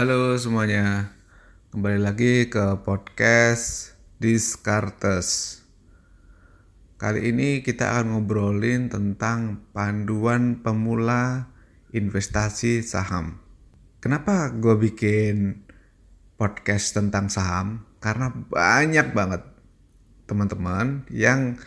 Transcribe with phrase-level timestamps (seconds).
[0.00, 1.12] Halo semuanya,
[1.76, 5.60] kembali lagi ke podcast Discartes.
[6.96, 11.52] Kali ini kita akan ngobrolin tentang panduan pemula
[11.92, 13.44] investasi saham.
[14.00, 15.68] Kenapa gue bikin
[16.40, 17.84] podcast tentang saham?
[18.00, 19.44] Karena banyak banget
[20.24, 21.60] teman-teman yang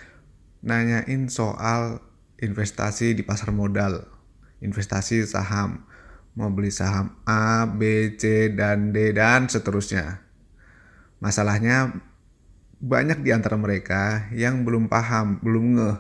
[0.65, 2.02] nanyain soal
[2.41, 4.09] investasi di pasar modal,
[4.57, 5.85] investasi saham
[6.33, 10.21] mau beli saham A, B, C, dan D, dan seterusnya.
[11.21, 11.93] Masalahnya
[12.83, 15.97] banyak di antara mereka yang belum paham, belum ngeh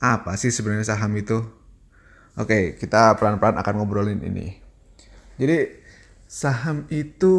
[0.00, 1.42] apa sih sebenarnya saham itu.
[2.38, 4.56] Oke, kita pelan-pelan akan ngobrolin ini.
[5.40, 5.66] Jadi
[6.30, 7.34] saham itu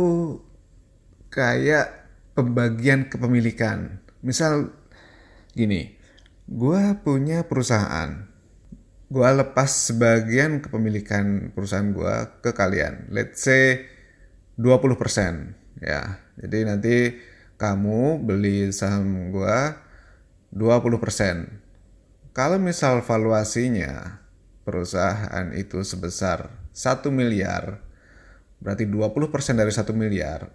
[1.31, 1.87] kayak
[2.35, 4.03] pembagian kepemilikan.
[4.19, 4.75] Misal
[5.55, 5.95] gini,
[6.49, 8.27] gue punya perusahaan,
[9.11, 13.11] gue lepas sebagian kepemilikan perusahaan gue ke kalian.
[13.11, 13.83] Let's say
[14.55, 16.23] 20% ya.
[16.39, 16.95] Jadi nanti
[17.59, 19.57] kamu beli saham gue
[20.55, 22.31] 20%.
[22.31, 24.23] Kalau misal valuasinya
[24.63, 27.83] perusahaan itu sebesar 1 miliar,
[28.63, 30.47] berarti 20% dari 1 miliar,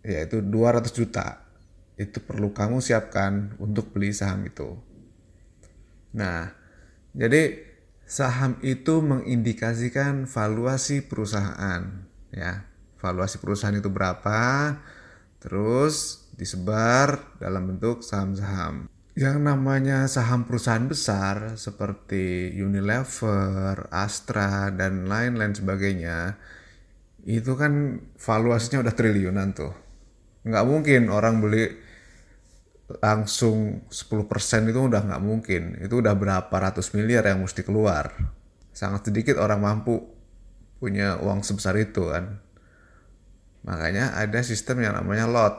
[0.00, 1.44] yaitu 200 juta.
[2.00, 4.80] Itu perlu kamu siapkan untuk beli saham itu.
[6.16, 6.48] Nah,
[7.12, 7.67] jadi
[8.08, 12.64] saham itu mengindikasikan valuasi perusahaan ya.
[12.98, 14.74] Valuasi perusahaan itu berapa
[15.38, 18.90] terus disebar dalam bentuk saham-saham.
[19.14, 26.38] Yang namanya saham perusahaan besar seperti Unilever, Astra dan lain-lain sebagainya
[27.26, 29.74] itu kan valuasinya udah triliunan tuh.
[30.46, 31.87] Nggak mungkin orang beli
[32.88, 35.76] langsung 10% itu udah nggak mungkin.
[35.84, 38.16] Itu udah berapa ratus miliar yang mesti keluar.
[38.72, 40.00] Sangat sedikit orang mampu
[40.80, 42.40] punya uang sebesar itu kan.
[43.68, 45.54] Makanya ada sistem yang namanya lot.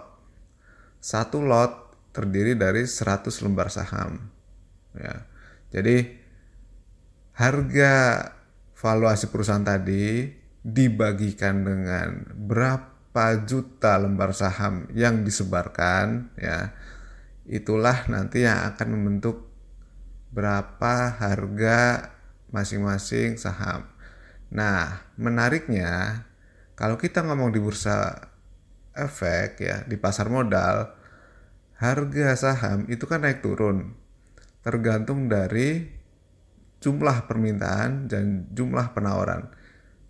[0.97, 4.33] Satu lot terdiri dari 100 lembar saham.
[4.97, 5.29] Ya.
[5.69, 6.17] Jadi
[7.37, 7.93] harga
[8.73, 10.33] valuasi perusahaan tadi
[10.65, 16.73] dibagikan dengan berapa juta lembar saham yang disebarkan ya
[17.49, 19.49] itulah nanti yang akan membentuk
[20.29, 22.13] berapa harga
[22.53, 23.89] masing-masing saham.
[24.53, 26.25] Nah, menariknya
[26.77, 28.29] kalau kita ngomong di bursa
[28.93, 30.93] efek ya, di pasar modal,
[31.81, 33.97] harga saham itu kan naik turun.
[34.61, 35.89] Tergantung dari
[36.79, 39.49] jumlah permintaan dan jumlah penawaran.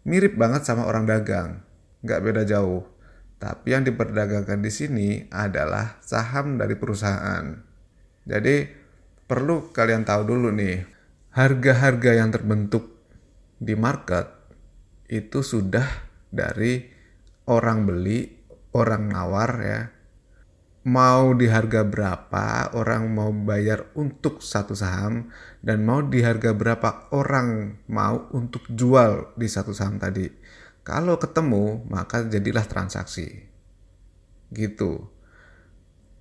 [0.03, 1.63] Mirip banget sama orang dagang,
[2.03, 2.83] nggak beda jauh.
[3.39, 7.55] Tapi yang diperdagangkan di sini adalah saham dari perusahaan.
[8.27, 8.67] Jadi
[9.23, 10.83] perlu kalian tahu dulu nih,
[11.31, 12.99] harga-harga yang terbentuk
[13.55, 14.27] di market
[15.07, 15.87] itu sudah
[16.27, 16.83] dari
[17.47, 18.27] orang beli,
[18.75, 19.81] orang nawar ya.
[20.89, 25.27] Mau di harga berapa orang mau bayar untuk satu saham
[25.59, 30.27] dan mau di harga berapa orang mau untuk jual di satu saham tadi.
[30.83, 33.45] Kalau ketemu, maka jadilah transaksi.
[34.49, 35.05] Gitu.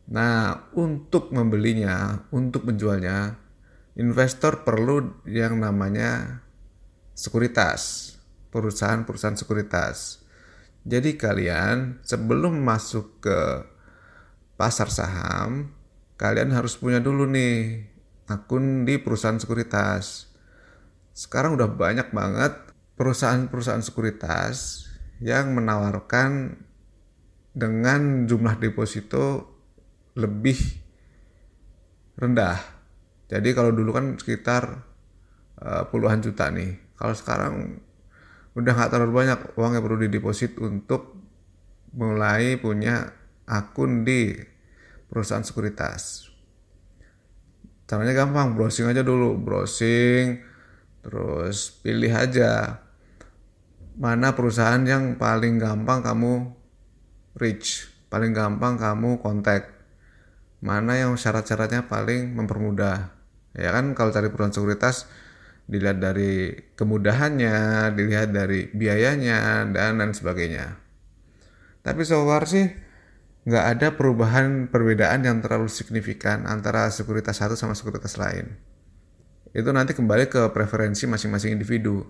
[0.09, 3.37] Nah, untuk membelinya, untuk menjualnya,
[3.99, 6.41] investor perlu yang namanya
[7.13, 8.15] sekuritas,
[8.55, 10.23] perusahaan-perusahaan sekuritas.
[10.89, 13.39] Jadi kalian sebelum masuk ke
[14.57, 15.75] pasar saham,
[16.17, 17.85] kalian harus punya dulu nih
[18.31, 20.31] akun di perusahaan sekuritas.
[21.13, 22.68] Sekarang udah banyak banget
[22.99, 24.85] perusahaan-perusahaan sekuritas
[25.23, 26.59] yang menawarkan
[27.55, 29.55] dengan jumlah deposito
[30.19, 30.59] lebih
[32.19, 32.59] rendah.
[33.31, 34.83] Jadi kalau dulu kan sekitar
[35.63, 36.75] uh, puluhan juta nih.
[36.99, 37.55] Kalau sekarang
[38.59, 41.15] udah nggak terlalu banyak uang yang perlu dideposit untuk
[41.95, 43.15] mulai punya
[43.47, 44.35] akun di
[45.07, 46.27] perusahaan sekuritas.
[47.89, 50.43] Caranya gampang, browsing aja dulu, browsing,
[51.01, 52.83] terus pilih aja
[53.99, 56.55] mana perusahaan yang paling gampang kamu
[57.35, 59.75] reach, paling gampang kamu kontak.
[60.63, 63.15] Mana yang syarat-syaratnya paling mempermudah.
[63.55, 65.11] Ya kan kalau cari perusahaan sekuritas
[65.67, 70.79] dilihat dari kemudahannya, dilihat dari biayanya dan lain sebagainya.
[71.83, 72.71] Tapi so far sih
[73.47, 78.59] nggak ada perubahan perbedaan yang terlalu signifikan antara sekuritas satu sama sekuritas lain.
[79.55, 82.03] Itu nanti kembali ke preferensi masing-masing individu.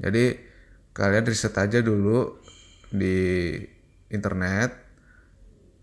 [0.00, 0.49] Jadi
[0.90, 2.38] kalian riset aja dulu
[2.90, 3.54] di
[4.10, 4.74] internet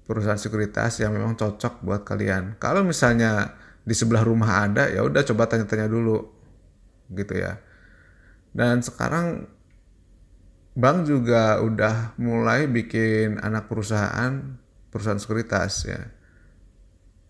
[0.08, 2.56] perusahaan sekuritas yang memang cocok buat kalian.
[2.60, 6.28] Kalau misalnya di sebelah rumah ada, ya udah coba tanya-tanya dulu,
[7.12, 7.60] gitu ya.
[8.52, 9.48] Dan sekarang
[10.78, 14.62] bank juga udah mulai bikin anak perusahaan
[14.94, 16.02] perusahaan sekuritas ya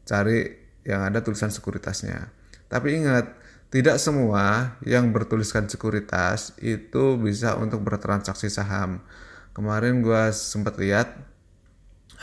[0.04, 0.44] cari
[0.84, 2.28] yang ada tulisan sekuritasnya
[2.68, 9.04] tapi ingat tidak semua yang bertuliskan sekuritas itu bisa untuk bertransaksi saham
[9.52, 11.18] kemarin gue sempat lihat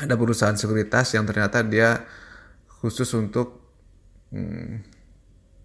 [0.01, 2.03] ada perusahaan sekuritas yang ternyata dia
[2.81, 3.61] khusus untuk
[4.33, 4.83] hmm,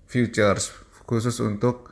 [0.05, 0.75] futures
[1.07, 1.89] khusus untuk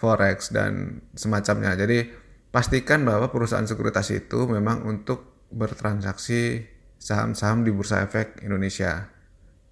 [0.00, 2.10] forex dan semacamnya jadi
[2.50, 6.66] pastikan bahwa perusahaan sekuritas itu memang untuk bertransaksi
[7.00, 9.10] saham-saham di Bursa Efek Indonesia.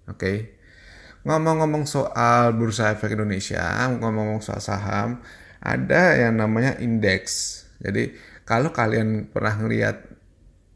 [0.09, 0.17] Oke.
[0.17, 0.37] Okay?
[1.29, 3.61] Ngomong-ngomong soal Bursa Efek Indonesia,
[4.01, 5.21] ngomong-ngomong soal saham,
[5.61, 7.69] ada yang namanya indeks.
[7.77, 8.17] Jadi,
[8.49, 10.09] kalau kalian pernah ngelihat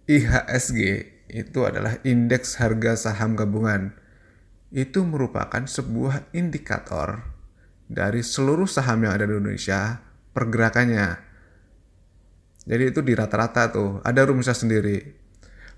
[0.06, 3.98] IHSG itu adalah indeks harga saham gabungan.
[4.70, 7.26] Itu merupakan sebuah indikator
[7.90, 10.06] dari seluruh saham yang ada di Indonesia
[10.38, 11.18] pergerakannya.
[12.70, 15.18] Jadi itu di rata-rata tuh, ada rumusnya sendiri.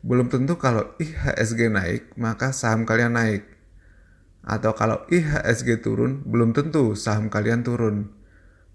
[0.04, 3.55] Belum tentu kalau IHSG naik, maka saham kalian naik.
[4.46, 8.14] Atau kalau IHSG turun, belum tentu saham kalian turun.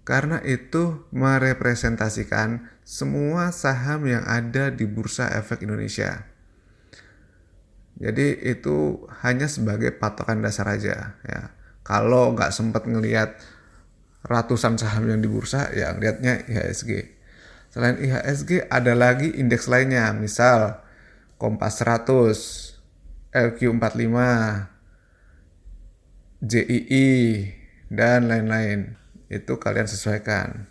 [0.03, 6.27] Karena itu merepresentasikan semua saham yang ada di Bursa Efek Indonesia.
[8.01, 11.41] Jadi itu hanya sebagai patokan dasar aja ya.
[11.85, 13.37] Kalau nggak sempat ngelihat
[14.25, 17.21] ratusan saham yang di bursa, ya lihatnya IHSG.
[17.73, 20.81] Selain IHSG ada lagi indeks lainnya, misal
[21.41, 24.17] Kompas 100, LQ45,
[26.41, 27.45] JII,
[27.91, 28.97] dan lain-lain.
[29.29, 30.65] Itu kalian sesuaikan.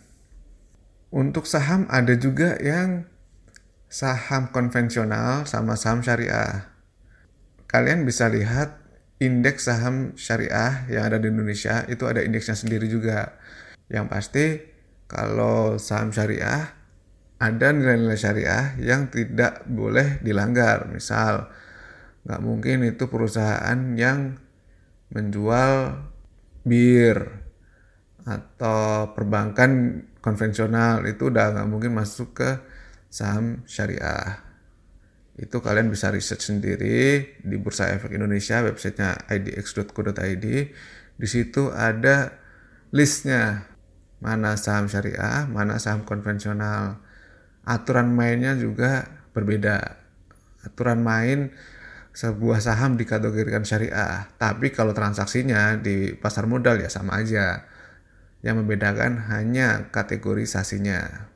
[1.11, 3.07] Untuk saham ada juga yang
[3.91, 6.71] saham konvensional sama saham syariah.
[7.67, 8.79] Kalian bisa lihat
[9.19, 13.39] indeks saham syariah yang ada di Indonesia itu ada indeksnya sendiri juga.
[13.87, 14.45] Yang pasti
[15.07, 16.71] kalau saham syariah
[17.41, 20.87] ada nilai-nilai syariah yang tidak boleh dilanggar.
[20.87, 21.49] Misal,
[22.27, 24.37] nggak mungkin itu perusahaan yang
[25.11, 26.01] menjual
[26.63, 27.17] bir
[28.23, 32.49] atau perbankan konvensional itu udah nggak mungkin masuk ke
[33.09, 34.39] saham syariah.
[35.35, 40.45] Itu kalian bisa research sendiri di Bursa Efek Indonesia, websitenya idx.co.id.
[41.17, 42.37] Di situ ada
[42.93, 43.67] listnya
[44.21, 47.01] mana saham syariah, mana saham konvensional
[47.65, 49.97] aturan mainnya juga berbeda.
[50.61, 51.49] Aturan main
[52.11, 57.67] sebuah saham dikategorikan syariah, tapi kalau transaksinya di pasar modal ya sama aja.
[58.41, 61.29] Yang membedakan hanya kategorisasinya.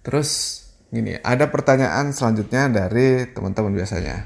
[0.00, 4.24] Terus gini, ada pertanyaan selanjutnya dari teman-teman biasanya.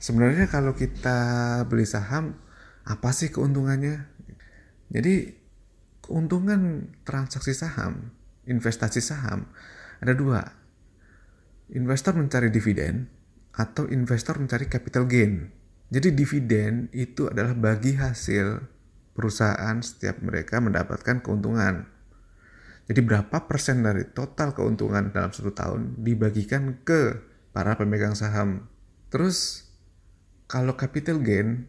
[0.00, 2.40] Sebenarnya kalau kita beli saham,
[2.88, 4.08] apa sih keuntungannya?
[4.88, 5.34] Jadi
[6.00, 9.50] keuntungan transaksi saham investasi saham
[9.98, 10.40] ada dua.
[11.74, 13.10] Investor mencari dividen
[13.56, 15.48] atau investor mencari capital gain.
[15.88, 18.60] Jadi dividen itu adalah bagi hasil
[19.16, 21.88] perusahaan setiap mereka mendapatkan keuntungan.
[22.86, 28.68] Jadi berapa persen dari total keuntungan dalam satu tahun dibagikan ke para pemegang saham.
[29.10, 29.66] Terus
[30.46, 31.66] kalau capital gain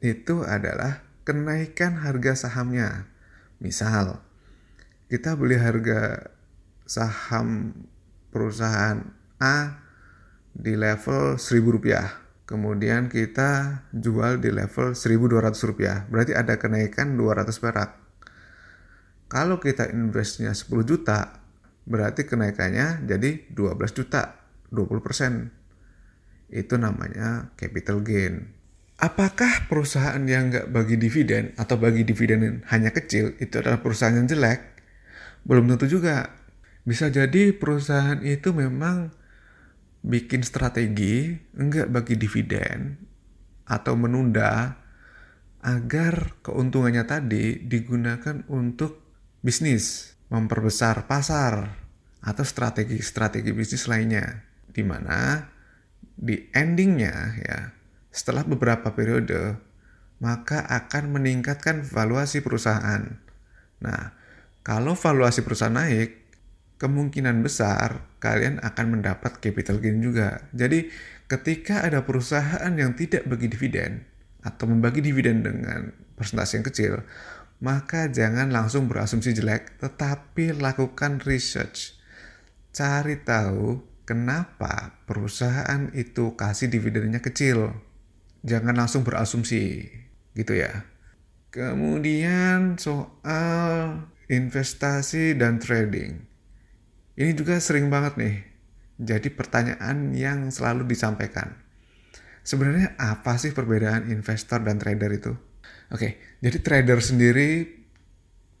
[0.00, 3.06] itu adalah kenaikan harga sahamnya.
[3.60, 4.24] Misal
[5.12, 6.32] kita beli harga
[6.88, 7.76] saham
[8.34, 9.89] perusahaan A
[10.54, 12.06] di level 1000 rupiah.
[12.46, 16.02] Kemudian kita jual di level 1200 rupiah.
[16.10, 17.90] Berarti ada kenaikan 200 perak.
[19.30, 21.38] Kalau kita investnya 10 juta,
[21.86, 24.34] berarti kenaikannya jadi 12 juta,
[24.74, 25.54] 20%.
[26.50, 28.50] Itu namanya capital gain.
[28.98, 34.26] Apakah perusahaan yang nggak bagi dividen atau bagi dividen hanya kecil itu adalah perusahaan yang
[34.26, 34.60] jelek?
[35.46, 36.34] Belum tentu juga.
[36.82, 39.14] Bisa jadi perusahaan itu memang
[40.00, 42.96] bikin strategi enggak bagi dividen
[43.68, 44.80] atau menunda
[45.60, 49.04] agar keuntungannya tadi digunakan untuk
[49.44, 51.68] bisnis, memperbesar pasar
[52.20, 55.48] atau strategi-strategi bisnis lainnya di mana
[56.00, 57.58] di endingnya ya
[58.12, 59.56] setelah beberapa periode
[60.20, 63.16] maka akan meningkatkan valuasi perusahaan.
[63.80, 64.12] Nah,
[64.60, 66.19] kalau valuasi perusahaan naik,
[66.80, 70.48] kemungkinan besar kalian akan mendapat capital gain juga.
[70.56, 70.88] Jadi
[71.28, 74.08] ketika ada perusahaan yang tidak bagi dividen
[74.40, 76.92] atau membagi dividen dengan persentase yang kecil,
[77.60, 82.00] maka jangan langsung berasumsi jelek, tetapi lakukan research.
[82.72, 87.76] Cari tahu kenapa perusahaan itu kasih dividennya kecil.
[88.40, 89.84] Jangan langsung berasumsi,
[90.32, 90.88] gitu ya.
[91.52, 96.29] Kemudian soal investasi dan trading.
[97.18, 98.50] Ini juga sering banget nih
[99.00, 101.56] jadi pertanyaan yang selalu disampaikan.
[102.44, 105.32] Sebenarnya apa sih perbedaan investor dan trader itu?
[105.90, 107.80] Oke, jadi trader sendiri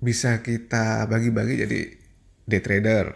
[0.00, 1.80] bisa kita bagi-bagi jadi
[2.48, 3.06] day trader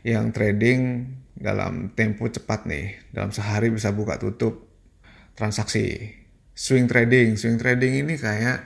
[0.00, 3.12] yang trading dalam tempo cepat nih.
[3.12, 4.64] Dalam sehari bisa buka tutup
[5.36, 6.16] transaksi.
[6.56, 8.64] Swing trading, swing trading ini kayak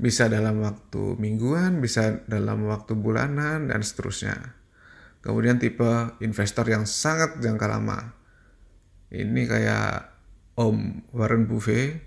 [0.00, 4.59] bisa dalam waktu mingguan, bisa dalam waktu bulanan, dan seterusnya.
[5.20, 8.16] Kemudian tipe investor yang sangat jangka lama.
[9.12, 10.10] Ini kayak
[10.56, 12.00] Om Warren Buffett,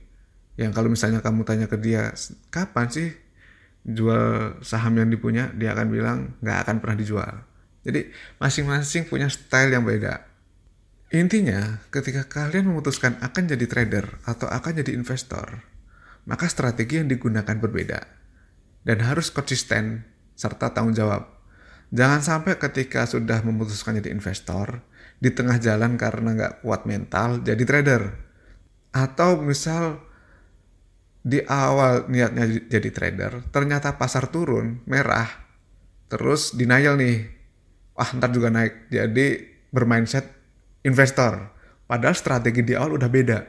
[0.58, 2.14] yang kalau misalnya kamu tanya ke dia,
[2.54, 3.10] kapan sih
[3.84, 7.34] jual saham yang dipunya, dia akan bilang nggak akan pernah dijual.
[7.84, 10.24] Jadi masing-masing punya style yang beda.
[11.14, 15.62] Intinya, ketika kalian memutuskan akan jadi trader atau akan jadi investor,
[16.26, 18.00] maka strategi yang digunakan berbeda
[18.88, 21.43] dan harus konsisten serta tanggung jawab.
[21.94, 24.82] Jangan sampai ketika sudah memutuskan jadi investor,
[25.22, 28.04] di tengah jalan karena nggak kuat mental jadi trader.
[28.92, 30.02] Atau misal
[31.24, 35.30] di awal niatnya jadi trader, ternyata pasar turun, merah,
[36.12, 37.30] terus denial nih,
[37.96, 39.28] wah ntar juga naik, jadi
[39.72, 40.28] bermindset
[40.84, 41.54] investor.
[41.88, 43.40] Padahal strategi di awal udah beda.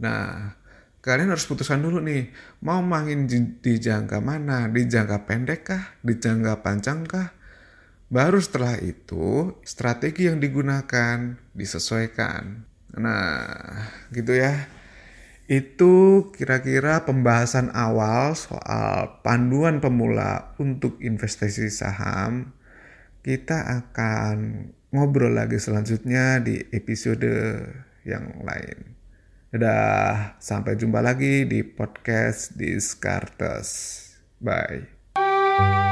[0.00, 0.56] Nah,
[1.02, 2.30] kalian harus putuskan dulu nih,
[2.62, 4.70] mau main di, di jangka mana?
[4.70, 5.98] Di jangka pendek kah?
[5.98, 7.34] Di jangka panjang kah?
[8.06, 12.62] Baru setelah itu, strategi yang digunakan disesuaikan.
[12.94, 13.50] Nah,
[14.14, 14.70] gitu ya.
[15.50, 22.54] Itu kira-kira pembahasan awal soal panduan pemula untuk investasi saham.
[23.26, 27.26] Kita akan ngobrol lagi selanjutnya di episode
[28.06, 29.01] yang lain.
[29.52, 33.68] Dadah, sampai jumpa lagi di podcast Descartes.
[34.40, 35.91] Bye.